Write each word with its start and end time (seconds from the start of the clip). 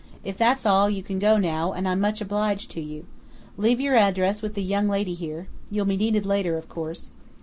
If 0.23 0.35
that's 0.35 0.65
all, 0.65 0.89
you 0.89 1.03
can 1.03 1.19
go 1.19 1.37
now, 1.37 1.73
and 1.73 1.87
I'm 1.87 1.99
much 2.01 2.21
obliged 2.21 2.71
to 2.71 2.81
you. 2.81 3.05
Leave 3.55 3.79
your 3.79 3.93
address 3.95 4.41
with 4.41 4.55
the 4.55 4.63
young 4.63 4.89
lady 4.89 5.13
here. 5.13 5.47
You'll 5.69 5.85
be 5.85 5.95
needed 5.95 6.25
later, 6.25 6.57
of 6.57 6.67
course." 6.67 7.11